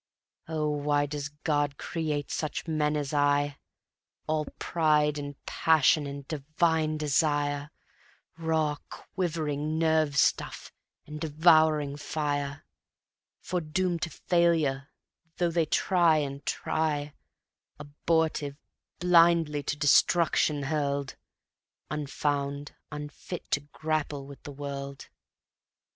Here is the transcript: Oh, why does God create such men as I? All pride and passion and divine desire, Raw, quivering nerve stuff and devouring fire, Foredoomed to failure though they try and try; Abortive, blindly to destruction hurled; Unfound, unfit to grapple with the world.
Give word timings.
Oh, 0.47 0.67
why 0.67 1.05
does 1.05 1.29
God 1.29 1.77
create 1.77 2.31
such 2.31 2.67
men 2.67 2.97
as 2.97 3.13
I? 3.13 3.59
All 4.25 4.45
pride 4.57 5.19
and 5.19 5.35
passion 5.45 6.07
and 6.07 6.27
divine 6.27 6.97
desire, 6.97 7.69
Raw, 8.35 8.77
quivering 8.89 9.77
nerve 9.77 10.17
stuff 10.17 10.73
and 11.05 11.21
devouring 11.21 11.97
fire, 11.97 12.65
Foredoomed 13.41 14.01
to 14.01 14.09
failure 14.09 14.89
though 15.37 15.51
they 15.51 15.67
try 15.67 16.17
and 16.17 16.43
try; 16.47 17.13
Abortive, 17.77 18.57
blindly 18.97 19.61
to 19.61 19.75
destruction 19.77 20.63
hurled; 20.63 21.15
Unfound, 21.91 22.71
unfit 22.91 23.51
to 23.51 23.59
grapple 23.59 24.25
with 24.25 24.41
the 24.41 24.51
world. 24.51 25.09